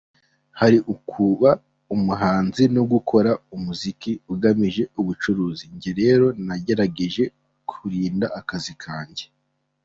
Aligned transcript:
Hari 0.59 0.77
ukuba 0.93 1.49
umuhanzi 1.95 2.63
no 2.75 2.83
gukora 2.91 3.31
umuziki 3.55 4.11
ugamije 4.31 4.83
ubucuruzi, 4.99 5.65
njye 5.75 5.91
rero 6.01 6.25
nagerageje 6.47 7.23
kurinda 7.69 8.25
akazi 8.39 8.73
kanjye. 8.85 9.25